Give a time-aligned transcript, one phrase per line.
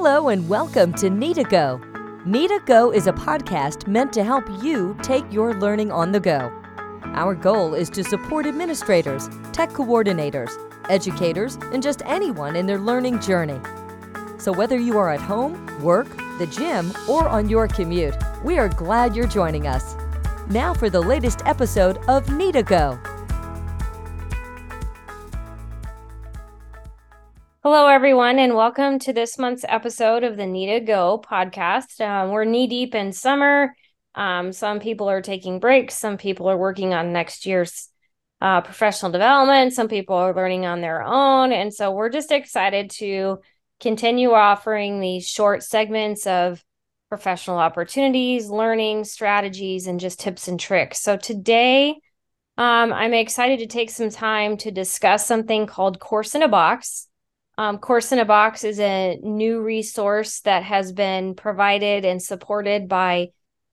[0.00, 1.80] Hello and welcome to NETA Go.
[2.24, 6.52] NETA Go is a podcast meant to help you take your learning on the go.
[7.02, 10.52] Our goal is to support administrators, tech coordinators,
[10.88, 13.60] educators, and just anyone in their learning journey.
[14.38, 16.06] So whether you are at home, work,
[16.38, 19.96] the gym, or on your commute, we are glad you're joining us.
[20.48, 23.00] Now for the latest episode of NETA Go.
[27.64, 32.00] Hello, everyone, and welcome to this month's episode of the NETA Go podcast.
[32.00, 33.74] Um, we're knee deep in summer.
[34.14, 37.88] Um, some people are taking breaks, some people are working on next year's
[38.40, 41.50] uh, professional development, some people are learning on their own.
[41.52, 43.40] And so we're just excited to
[43.80, 46.64] continue offering these short segments of
[47.08, 51.00] professional opportunities, learning strategies, and just tips and tricks.
[51.00, 51.96] So today,
[52.56, 57.07] um, I'm excited to take some time to discuss something called Course in a Box.
[57.58, 62.88] Um, Course in a Box is a new resource that has been provided and supported
[62.88, 63.30] by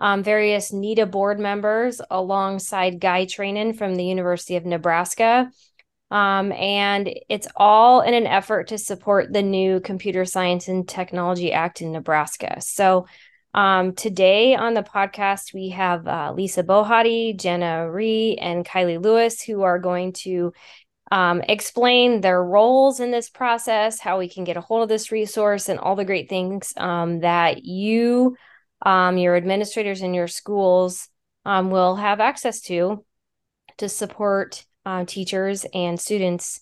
[0.00, 5.48] um, various NETA board members alongside Guy Trainin from the University of Nebraska.
[6.10, 11.52] Um, and it's all in an effort to support the new Computer Science and Technology
[11.52, 12.60] Act in Nebraska.
[12.60, 13.06] So
[13.54, 19.40] um, today on the podcast, we have uh, Lisa Bohaty, Jenna Reeh, and Kyleigh Lewis,
[19.40, 20.52] who are going to
[21.10, 25.10] um, explain their roles in this process, how we can get a hold of this
[25.10, 28.36] resource, and all the great things um, that you,
[28.84, 31.08] um, your administrators in your schools,
[31.44, 33.04] um, will have access to
[33.78, 36.60] to support uh, teachers and students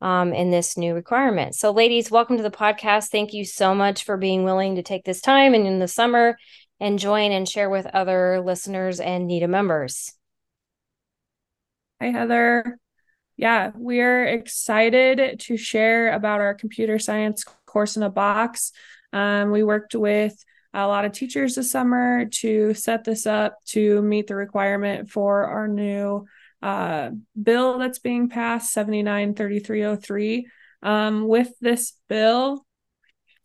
[0.00, 1.54] um, in this new requirement.
[1.54, 3.08] So, ladies, welcome to the podcast.
[3.08, 6.36] Thank you so much for being willing to take this time and in the summer
[6.80, 10.12] and join and share with other listeners and NETA members.
[12.00, 12.78] Hi, Heather
[13.36, 18.72] yeah, we're excited to share about our computer science course in a box.
[19.12, 20.42] Um, we worked with
[20.72, 25.44] a lot of teachers this summer to set this up to meet the requirement for
[25.44, 26.26] our new
[26.62, 27.10] uh,
[27.40, 30.48] bill that's being passed 793303.
[30.82, 32.66] Um, with this bill,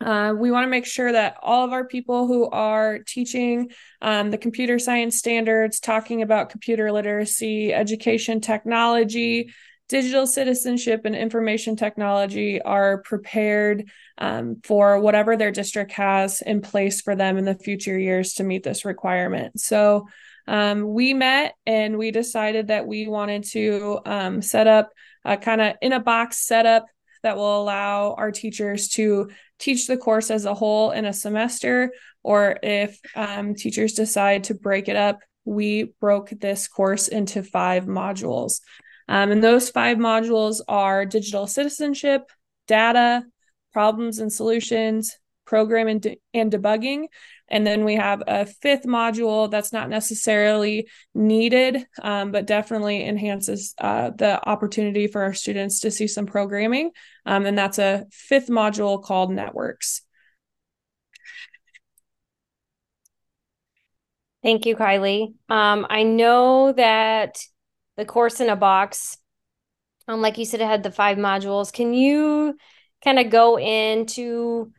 [0.00, 3.70] uh, we want to make sure that all of our people who are teaching
[4.02, 9.52] um, the computer science standards, talking about computer literacy, education technology,
[9.88, 13.88] digital citizenship and information technology are prepared
[14.18, 18.44] um, for whatever their district has in place for them in the future years to
[18.44, 19.60] meet this requirement.
[19.60, 20.08] So
[20.48, 24.90] um, we met and we decided that we wanted to um, set up
[25.24, 26.86] a kind of in a box setup
[27.22, 31.92] that will allow our teachers to teach the course as a whole in a semester,
[32.22, 37.84] or if um, teachers decide to break it up, we broke this course into five
[37.86, 38.60] modules.
[39.08, 42.30] Um, and those five modules are digital citizenship,
[42.66, 43.24] data,
[43.72, 47.06] problems and solutions, program and, de- and debugging.
[47.48, 53.74] And then we have a fifth module that's not necessarily needed, um, but definitely enhances
[53.78, 56.90] uh, the opportunity for our students to see some programming.
[57.24, 60.02] Um, and that's a fifth module called networks.
[64.42, 65.34] Thank you, Kyleigh.
[65.48, 67.38] Um, I know that
[67.96, 69.18] the course in a box.
[70.08, 71.72] Um, like you said, it had the five modules.
[71.72, 72.56] Can you
[73.02, 74.72] kind of go into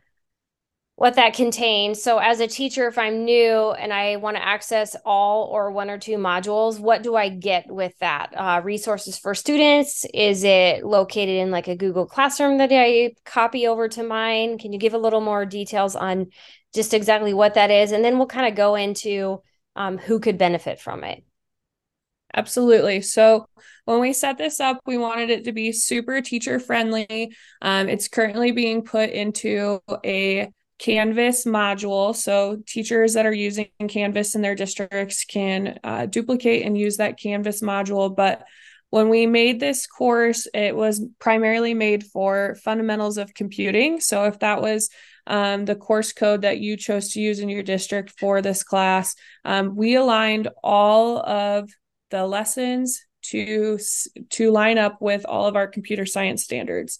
[0.96, 2.02] what that contains?
[2.02, 5.90] So, as a teacher, if I'm new and I want to access all or one
[5.90, 8.32] or two modules, what do I get with that?
[8.34, 10.06] Uh, resources for students?
[10.14, 14.58] Is it located in like a Google Classroom that I copy over to mine?
[14.58, 16.28] Can you give a little more details on
[16.74, 17.92] just exactly what that is?
[17.92, 19.42] And then we'll kind of go into
[19.76, 21.22] um, who could benefit from it.
[22.34, 23.00] Absolutely.
[23.00, 23.46] So
[23.84, 27.32] when we set this up, we wanted it to be super teacher friendly.
[27.62, 32.14] Um, it's currently being put into a Canvas module.
[32.14, 37.18] So teachers that are using Canvas in their districts can uh, duplicate and use that
[37.18, 38.14] Canvas module.
[38.14, 38.44] But
[38.90, 44.00] when we made this course, it was primarily made for fundamentals of computing.
[44.00, 44.88] So if that was
[45.26, 49.14] um, the course code that you chose to use in your district for this class,
[49.44, 51.68] um, we aligned all of
[52.10, 53.78] the lessons to
[54.30, 56.98] to line up with all of our computer science standards.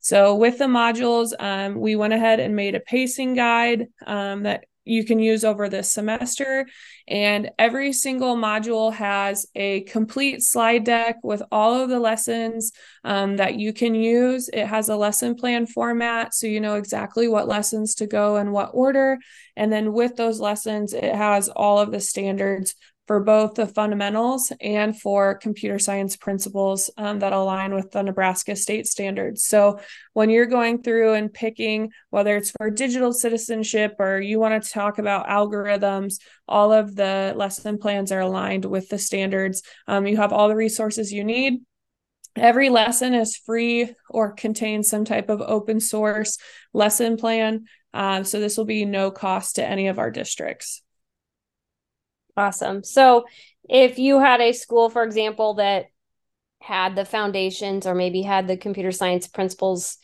[0.00, 4.66] So with the modules, um, we went ahead and made a pacing guide um, that
[4.84, 6.66] you can use over this semester.
[7.08, 12.72] And every single module has a complete slide deck with all of the lessons
[13.02, 14.48] um, that you can use.
[14.52, 18.52] It has a lesson plan format, so you know exactly what lessons to go in
[18.52, 19.18] what order.
[19.56, 22.74] And then with those lessons, it has all of the standards
[23.06, 28.56] for both the fundamentals and for computer science principles um, that align with the Nebraska
[28.56, 29.44] state standards.
[29.44, 29.78] So
[30.14, 34.70] when you're going through and picking whether it's for digital citizenship or you want to
[34.70, 36.18] talk about algorithms,
[36.48, 39.62] all of the lesson plans are aligned with the standards.
[39.86, 41.60] Um, you have all the resources you need.
[42.36, 46.38] Every lesson is free or contains some type of open source
[46.72, 47.66] lesson plan.
[47.92, 50.82] Um, so this will be no cost to any of our districts.
[52.36, 52.82] Awesome.
[52.82, 53.24] So
[53.68, 55.86] if you had a school, for example, that
[56.60, 59.98] had the foundations or maybe had the computer science principles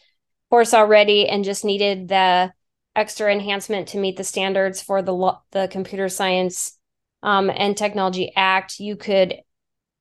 [0.50, 2.53] course already and just needed the
[2.97, 6.79] extra enhancement to meet the standards for the the computer science
[7.23, 9.37] um, and technology act you could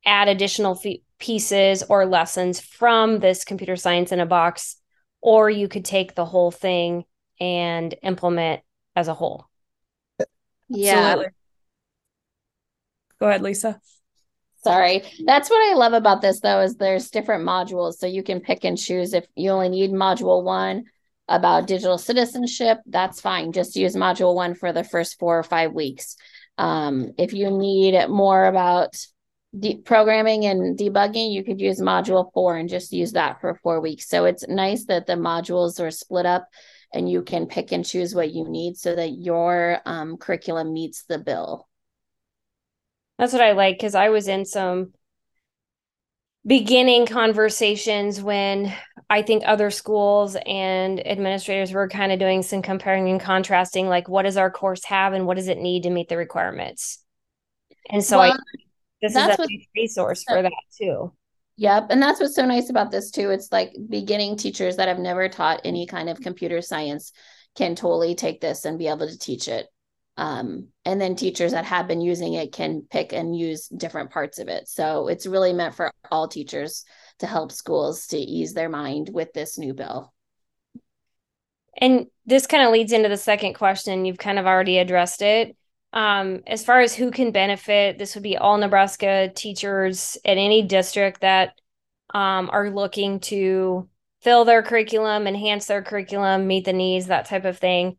[0.04, 4.76] add additional fee- pieces or lessons from this computer science in a box
[5.22, 7.04] or you could take the whole thing
[7.40, 8.60] and implement
[8.96, 9.48] as a whole
[10.68, 11.26] yeah Absolutely.
[13.20, 13.80] Go ahead, Lisa.
[14.62, 15.02] Sorry.
[15.24, 18.64] That's what I love about this though is there's different modules so you can pick
[18.64, 20.84] and choose if you only need module 1
[21.28, 23.52] about digital citizenship, that's fine.
[23.52, 26.16] Just use module 1 for the first 4 or 5 weeks.
[26.58, 28.96] Um, if you need more about
[29.58, 33.80] de- programming and debugging, you could use module 4 and just use that for 4
[33.80, 34.08] weeks.
[34.08, 36.48] So it's nice that the modules are split up
[36.92, 41.04] and you can pick and choose what you need so that your um, curriculum meets
[41.04, 41.69] the bill.
[43.20, 44.94] That's what I like because I was in some
[46.46, 48.74] beginning conversations when
[49.10, 54.08] I think other schools and administrators were kind of doing some comparing and contrasting, like
[54.08, 57.04] what does our course have and what does it need to meet the requirements.
[57.90, 58.38] And so well, I
[59.02, 61.12] this is a what, resource for that too.
[61.58, 61.88] Yep.
[61.90, 63.28] And that's what's so nice about this too.
[63.28, 67.12] It's like beginning teachers that have never taught any kind of computer science
[67.54, 69.66] can totally take this and be able to teach it.
[70.20, 74.38] Um, and then teachers that have been using it can pick and use different parts
[74.38, 74.68] of it.
[74.68, 76.84] So it's really meant for all teachers
[77.20, 80.12] to help schools to ease their mind with this new bill.
[81.74, 84.04] And this kind of leads into the second question.
[84.04, 85.56] You've kind of already addressed it.
[85.94, 90.60] Um, as far as who can benefit, this would be all Nebraska teachers at any
[90.60, 91.54] district that
[92.12, 93.88] um, are looking to
[94.20, 97.96] fill their curriculum, enhance their curriculum, meet the needs, that type of thing.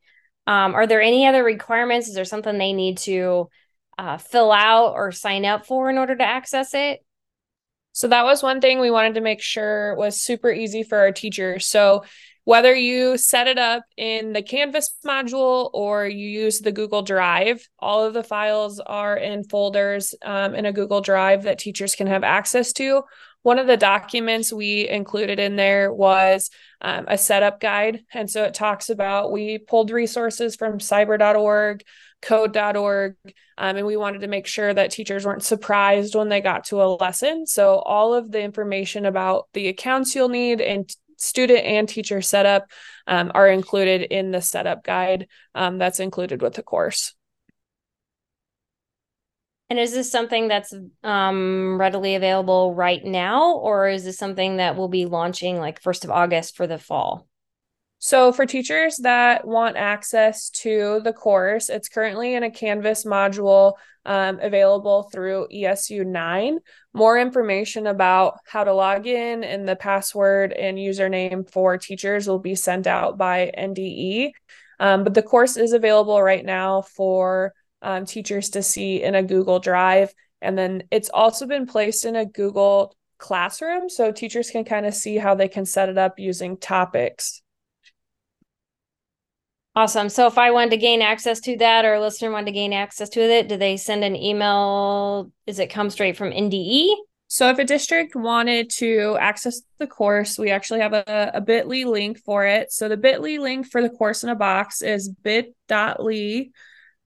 [0.51, 2.09] Um, are there any other requirements?
[2.09, 3.49] Is there something they need to
[3.97, 7.05] uh, fill out or sign up for in order to access it?
[7.93, 11.13] So that was one thing we wanted to make sure was super easy for our
[11.13, 11.67] teachers.
[11.67, 12.03] So
[12.43, 17.65] whether you set it up in the Canvas module or you use the Google Drive,
[17.79, 22.07] all of the files are in folders um, in a Google Drive that teachers can
[22.07, 23.03] have access to.
[23.43, 26.49] One of the documents we included in there was
[26.81, 28.03] um, a setup guide.
[28.13, 31.83] And so it talks about we pulled resources from cyber.org,
[32.21, 33.15] code.org,
[33.57, 36.81] um, and we wanted to make sure that teachers weren't surprised when they got to
[36.81, 37.45] a lesson.
[37.47, 42.69] So all of the information about the accounts you'll need and student and teacher setup
[43.07, 47.13] um, are included in the setup guide um, that's included with the course.
[49.71, 54.75] And is this something that's um, readily available right now, or is this something that
[54.75, 57.25] will be launching like 1st of August for the fall?
[57.97, 63.75] So, for teachers that want access to the course, it's currently in a Canvas module
[64.05, 66.59] um, available through ESU 9.
[66.91, 72.39] More information about how to log in and the password and username for teachers will
[72.39, 74.31] be sent out by NDE.
[74.81, 79.23] Um, but the course is available right now for um, teachers to see in a
[79.23, 80.13] Google Drive.
[80.41, 83.89] And then it's also been placed in a Google Classroom.
[83.89, 87.41] So teachers can kind of see how they can set it up using topics.
[89.73, 90.09] Awesome.
[90.09, 92.73] So if I wanted to gain access to that or a listener wanted to gain
[92.73, 95.31] access to it, do they send an email?
[95.47, 96.93] Is it come straight from NDE?
[97.27, 101.85] So if a district wanted to access the course, we actually have a, a bit.ly
[101.85, 102.73] link for it.
[102.73, 106.49] So the bit.ly link for the course in a box is bit.ly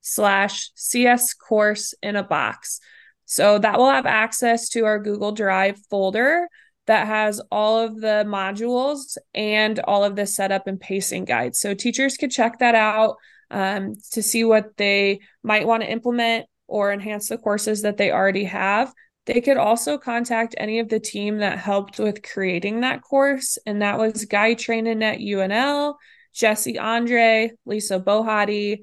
[0.08, 2.80] slash CS course in a box.
[3.26, 6.48] So that will have access to our Google Drive folder
[6.86, 11.60] that has all of the modules and all of the setup and pacing guides.
[11.60, 13.16] So teachers could check that out
[13.50, 18.12] um, to see what they might want to implement or enhance the courses that they
[18.12, 18.94] already have.
[19.26, 23.82] They could also contact any of the team that helped with creating that course, and
[23.82, 25.96] that was Guy Trainin at UNL,
[26.36, 28.82] Jesse Andre, Lisa Bohaty,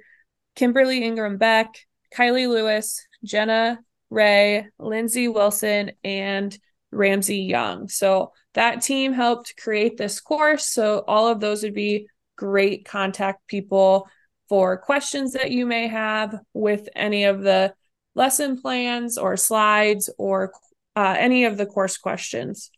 [0.54, 1.68] Kimberly Ingram Beck,
[2.14, 3.78] Kyleigh Lewis, Jenna
[4.12, 6.56] Reeh, Lindsay Wilson, and
[6.90, 7.88] Ramsey Young.
[7.88, 10.66] So that team helped create this course.
[10.66, 14.09] So all of those would be great contact people
[14.49, 17.73] for questions that you may have with any of the
[18.14, 20.52] lesson plans or slides or
[20.94, 22.71] uh, any of the course questions.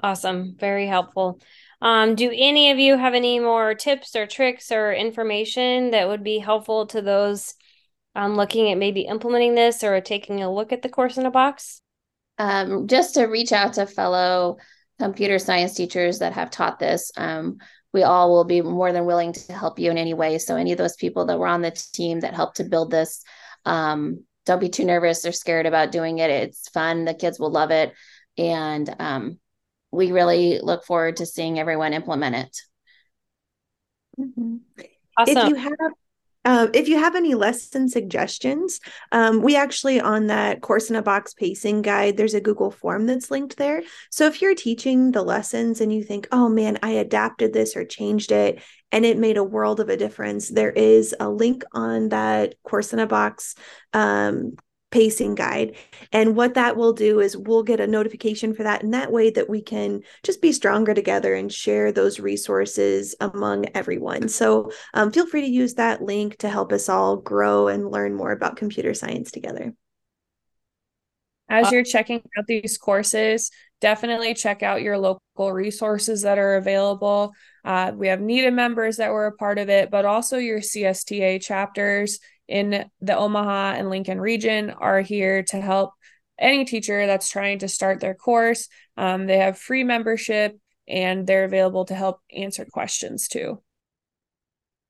[0.00, 0.54] Awesome.
[0.56, 1.40] Very helpful.
[1.80, 6.24] Um, do any of you have any more tips or tricks or information that would
[6.24, 7.54] be helpful to those
[8.14, 11.30] um, looking at maybe implementing this or taking a look at the course in a
[11.30, 11.80] box?
[12.38, 14.58] Um, just to reach out to fellow
[14.98, 17.12] computer science teachers that have taught this.
[17.16, 17.58] Um,
[17.92, 20.38] we all will be more than willing to help you in any way.
[20.38, 23.22] So, any of those people that were on the team that helped to build this,
[23.64, 26.30] um, don't be too nervous or scared about doing it.
[26.30, 27.04] It's fun.
[27.04, 27.94] The kids will love it.
[28.36, 29.38] And um,
[29.90, 32.56] we really look forward to seeing everyone implement it.
[34.20, 34.56] Mm-hmm.
[35.16, 35.36] Awesome.
[35.36, 35.92] If you have
[36.44, 38.80] uh, if you have any lesson suggestions,
[39.12, 43.06] um, we actually on that course in a box pacing guide, there's a Google form
[43.06, 43.82] that's linked there.
[44.10, 47.84] So if you're teaching the lessons and you think, oh man, I adapted this or
[47.84, 52.10] changed it and it made a world of a difference, there is a link on
[52.10, 53.54] that course in a box
[53.92, 54.56] um,
[54.90, 55.76] pacing guide.
[56.12, 58.82] And what that will do is we'll get a notification for that.
[58.82, 63.66] And that way that we can just be stronger together and share those resources among
[63.74, 64.28] everyone.
[64.28, 68.14] So um, feel free to use that link to help us all grow and learn
[68.14, 69.74] more about computer science together.
[71.50, 77.32] As you're checking out these courses, definitely check out your local resources that are available.
[77.64, 81.40] Uh, we have NETA members that were a part of it, but also your CSTA
[81.40, 82.18] chapters
[82.48, 85.92] in the Omaha and Lincoln region are here to help
[86.38, 88.68] any teacher that's trying to start their course.
[88.96, 93.60] Um, they have free membership and they're available to help answer questions too.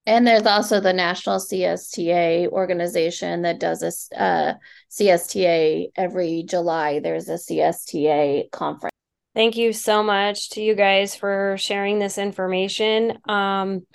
[0.07, 4.55] And there's also the National CSTA organization that does a uh,
[4.91, 7.01] CSTA every July.
[7.01, 8.95] There's a CSTA conference.
[9.35, 13.19] Thank you so much to you guys for sharing this information.
[13.29, 13.87] Um,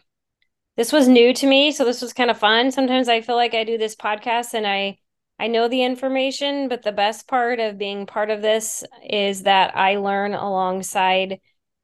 [0.75, 3.53] this was new to me so this was kind of fun sometimes i feel like
[3.53, 4.97] i do this podcast and i
[5.39, 9.75] i know the information but the best part of being part of this is that
[9.75, 11.39] i learn alongside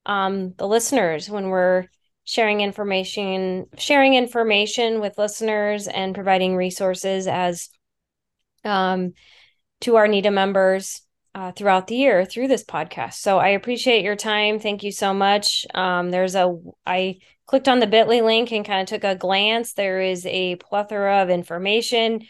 [0.05, 1.85] um, the listeners when we're
[2.23, 7.69] sharing information sharing information with listeners and providing resources as
[8.63, 9.13] um,
[9.81, 11.01] to our NETA members
[11.35, 13.13] uh, throughout the year through this podcast.
[13.13, 14.59] So I appreciate your time.
[14.59, 15.65] Thank you so much.
[15.73, 16.55] Um, there's a
[16.85, 17.19] I
[17.49, 19.73] clicked on the bit.ly link and kind of took a glance.
[19.73, 22.21] There is a plethora of information,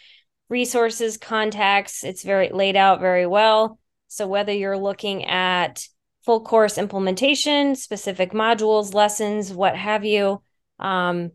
[0.47, 2.05] resources, contacts.
[2.05, 3.79] It's very laid out very well.
[4.07, 5.85] So whether you're looking at
[6.23, 10.41] full course implementation, specific modules, lessons, what have you,
[10.79, 11.31] um,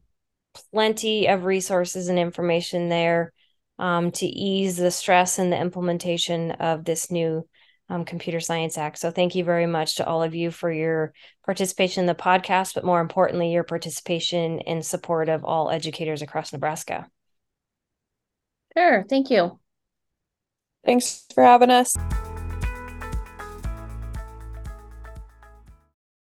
[0.73, 3.35] plenty of resources and information there
[3.79, 7.47] um, to ease the stress and the implementation of this new
[7.89, 8.99] um, Computer Science Act.
[8.99, 11.13] So thank you very much to all of you for your
[11.45, 16.53] participation in the podcast, but more importantly, your participation in support of all educators across
[16.53, 17.09] Nebraska.
[18.77, 19.05] Sure.
[19.09, 19.59] Thank you.
[20.85, 21.95] Thanks for having us.